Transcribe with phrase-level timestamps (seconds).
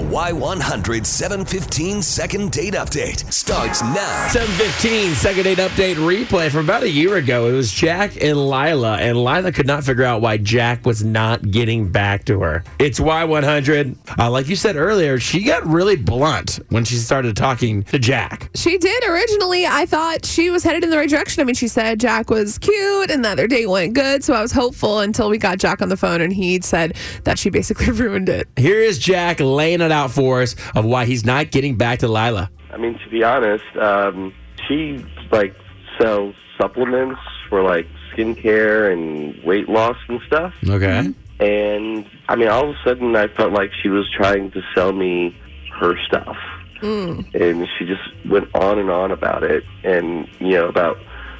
[0.00, 4.28] Y100 715 second date update starts now.
[4.28, 7.46] 715 second date update replay from about a year ago.
[7.46, 11.50] It was Jack and Lyla, and Lyla could not figure out why Jack was not
[11.50, 12.64] getting back to her.
[12.78, 13.96] It's Y100.
[14.18, 18.50] Uh, like you said earlier, she got really blunt when she started talking to Jack.
[18.54, 19.66] She did originally.
[19.66, 21.40] I thought she was headed in the right direction.
[21.40, 24.22] I mean, she said Jack was cute and that their date went good.
[24.22, 27.38] So I was hopeful until we got Jack on the phone and he said that
[27.38, 28.48] she basically ruined it.
[28.56, 32.08] Here is Jack laying it out for us of why he's not getting back to
[32.08, 32.50] Lyla.
[32.70, 34.34] I mean, to be honest, um,
[34.66, 35.54] she like
[35.98, 40.52] sells supplements for like skincare and weight loss and stuff.
[40.68, 41.12] Okay.
[41.40, 44.92] And I mean, all of a sudden, I felt like she was trying to sell
[44.92, 45.36] me
[45.80, 46.36] her stuff,
[46.82, 50.98] and she just went on and on about it, and you know about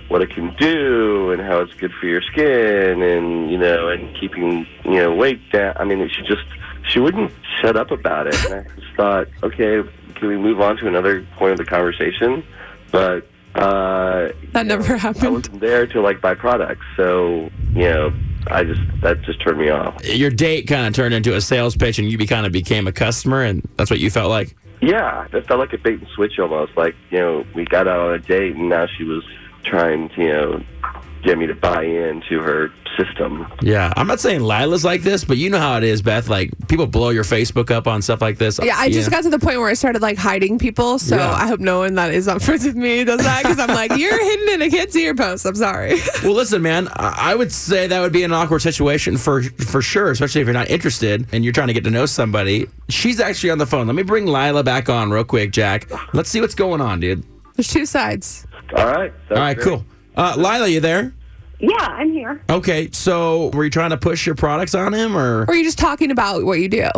[0.08, 4.16] what it can do and how it's good for your skin, and you know, and
[4.18, 5.74] keeping you know weight down.
[5.76, 6.46] I mean, she just
[6.88, 9.82] she wouldn't shut up about it, and I just thought, okay,
[10.14, 12.44] can we move on to another point of the conversation?
[12.90, 15.24] But uh, That never I happened.
[15.24, 18.12] I wasn't there to like buy products, so you know,
[18.48, 20.04] I just that just turned me off.
[20.04, 22.86] Your date kind of turned into a sales pitch, and you be, kind of became
[22.86, 24.56] a customer, and that's what you felt like.
[24.80, 26.76] Yeah, that felt like a bait and switch almost.
[26.76, 29.24] Like you know, we got out on a date, and now she was
[29.64, 30.62] trying to you know
[31.28, 33.46] get me to buy into her system.
[33.60, 36.28] Yeah, I'm not saying Lyla's like this, but you know how it is, Beth.
[36.28, 38.58] Like people blow your Facebook up on stuff like this.
[38.62, 40.98] Yeah, I just got to the point where I started like hiding people.
[40.98, 41.30] So Yeah.
[41.32, 43.94] I hope no one that is not friends with me does that because I'm like,
[43.96, 45.44] you're hidden and I can't see your posts.
[45.44, 45.98] I'm sorry.
[46.24, 46.88] Well, listen, man.
[46.96, 50.46] I I would say that would be an awkward situation for for sure, especially if
[50.46, 52.66] you're not interested and you're trying to get to know somebody.
[52.88, 53.86] She's actually on the phone.
[53.86, 55.90] Let me bring Lyla back on real quick, Jack.
[56.14, 57.22] Let's see what's going on, dude.
[57.54, 58.46] There's two sides.
[58.76, 59.12] All right.
[59.30, 59.84] All right, cool.
[60.16, 61.12] Uh, Lyla, you there?
[61.60, 62.40] Yeah, I'm here.
[62.50, 65.64] Okay, so were you trying to push your products on him, or Or are you
[65.64, 66.88] just talking about what you do?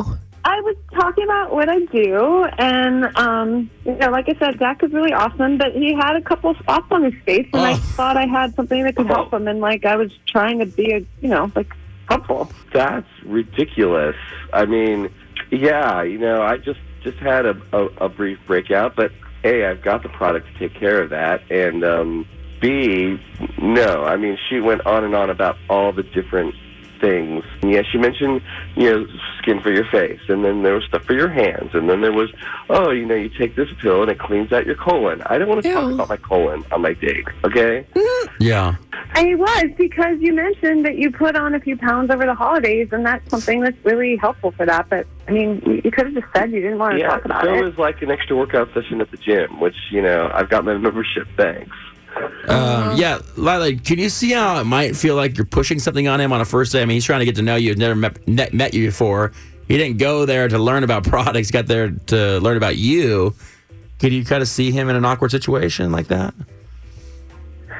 [0.42, 4.82] I was talking about what I do, and um, you know, like I said, Zach
[4.82, 7.76] is really awesome, but he had a couple spots on his face, and I Oh.
[7.96, 10.92] thought I had something that could help him, and like I was trying to be
[10.92, 11.72] a, you know, like
[12.08, 12.50] helpful.
[12.72, 14.16] That's ridiculous.
[14.52, 15.10] I mean,
[15.50, 19.10] yeah, you know, I just just had a, a, a brief breakout, but
[19.44, 22.26] a, I've got the product to take care of that, and um,
[22.62, 23.18] b,
[23.60, 26.54] no, I mean, she went on and on about all the different
[27.00, 27.44] things.
[27.62, 28.42] Yeah, she mentioned,
[28.76, 29.06] you know,
[29.38, 32.12] skin for your face, and then there was stuff for your hands, and then there
[32.12, 32.30] was,
[32.68, 35.22] oh, you know, you take this pill and it cleans out your colon.
[35.26, 37.86] I don't want to talk about my colon on my date, okay?
[37.94, 38.28] Mm.
[38.38, 38.76] yeah?
[39.12, 42.88] I was because you mentioned that you put on a few pounds over the holidays,
[42.92, 44.88] and that's something that's really helpful for that.
[44.88, 47.24] But I mean, you you could have just said you didn't want to Yeah, talk
[47.24, 47.50] about it.
[47.50, 47.60] Yeah.
[47.60, 47.72] so it.
[47.72, 50.76] is like an extra workout session at the gym, which you know I've got my
[50.76, 51.26] membership.
[51.36, 51.74] Thanks.
[52.48, 56.20] Um, yeah, Lyla, can you see how it might feel like you're pushing something on
[56.20, 56.82] him on a first day?
[56.82, 57.70] I mean, he's trying to get to know you.
[57.70, 59.32] He's never met, met, met you before.
[59.68, 61.48] He didn't go there to learn about products.
[61.48, 63.34] He got there to learn about you.
[64.00, 66.34] Could you kind of see him in an awkward situation like that?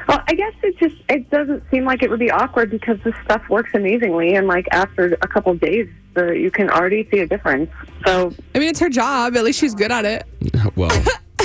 [0.07, 3.15] Well, I guess it just it doesn't seem like it would be awkward because this
[3.25, 7.21] stuff works amazingly, and like after a couple of days, the, you can already see
[7.21, 7.71] a difference.
[8.05, 9.37] So I mean, it's her job.
[9.37, 10.27] At least she's good at it.
[10.77, 10.91] Well,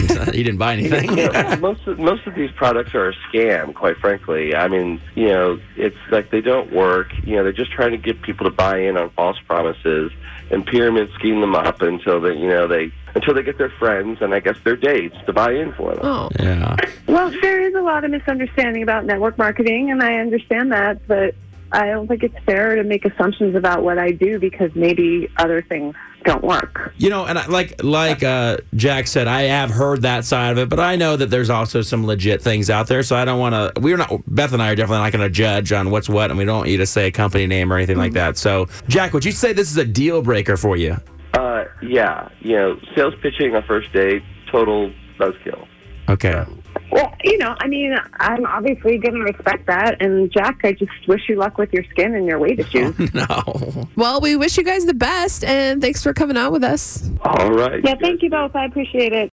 [0.34, 1.18] he didn't buy anything.
[1.18, 4.56] You know, most of, most of these products are a scam, quite frankly.
[4.56, 7.12] I mean, you know, it's like they don't work.
[7.24, 10.12] You know, they're just trying to get people to buy in on false promises
[10.52, 14.20] and pyramid scheme them up until they, you know, they until they get their friends
[14.22, 16.06] and I guess their dates to buy in for them.
[16.06, 16.76] Oh, yeah.
[17.08, 21.34] Well, there is a lot of misunderstanding about network marketing, and I understand that, but
[21.76, 25.62] I don't think it's fair to make assumptions about what I do because maybe other
[25.62, 25.94] things
[26.24, 26.94] don't work.
[26.98, 30.58] You know, and I, like like uh, Jack said, I have heard that side of
[30.58, 33.04] it, but I know that there's also some legit things out there.
[33.04, 33.82] So I don't want to.
[33.82, 34.10] We're not.
[34.26, 36.60] Beth and I are definitely not going to judge on what's what, and we don't
[36.60, 38.38] want you to say a company name or anything like that.
[38.38, 40.96] So, Jack, would you say this is a deal breaker for you?
[41.34, 45.68] Uh, yeah, you know, sales pitching on first date, total buzzkill.
[46.08, 46.46] Okay.
[46.96, 50.02] Well, you know, I mean, I'm obviously going to respect that.
[50.02, 52.96] And Jack, I just wish you luck with your skin and your weight issues.
[53.16, 53.88] No.
[53.96, 57.10] well, we wish you guys the best, and thanks for coming out with us.
[57.22, 57.82] All right.
[57.84, 58.56] yeah, thank you both.
[58.56, 59.30] I appreciate it.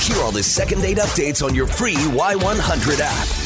[0.00, 3.43] Hear all the second date updates on your free Y100 app.